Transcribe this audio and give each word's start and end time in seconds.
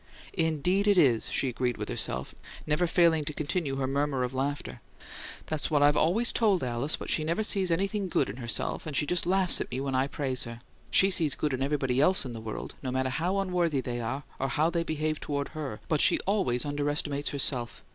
"Indeed 0.33 0.87
it 0.87 0.97
is," 0.97 1.29
she 1.29 1.47
agreed 1.47 1.77
with 1.77 1.87
herself, 1.87 2.33
never 2.65 2.87
failing 2.87 3.23
to 3.25 3.33
continue 3.33 3.75
her 3.75 3.85
murmur 3.85 4.23
of 4.23 4.33
laughter. 4.33 4.81
"That's 5.45 5.69
what 5.69 5.83
I've 5.83 5.95
always 5.95 6.33
told 6.33 6.63
Alice; 6.63 6.95
but 6.95 7.07
she 7.07 7.23
never 7.23 7.43
sees 7.43 7.69
anything 7.69 8.09
good 8.09 8.27
in 8.27 8.37
herself, 8.37 8.87
and 8.87 8.95
she 8.95 9.05
just 9.05 9.27
laughs 9.27 9.61
at 9.61 9.69
me 9.69 9.79
when 9.79 9.93
I 9.93 10.07
praise 10.07 10.45
her. 10.45 10.59
She 10.89 11.11
sees 11.11 11.35
good 11.35 11.53
in 11.53 11.61
everybody 11.61 12.01
ELSE 12.01 12.25
in 12.25 12.31
the 12.31 12.41
world, 12.41 12.73
no 12.81 12.89
matter 12.89 13.09
how 13.09 13.37
unworthy 13.37 13.79
they 13.79 14.01
are, 14.01 14.23
or 14.39 14.47
how 14.47 14.71
they 14.71 14.81
behave 14.81 15.19
toward 15.19 15.49
HER; 15.49 15.79
but 15.87 16.01
she 16.01 16.17
always 16.21 16.65
underestimates 16.65 17.29
herself. 17.29 17.83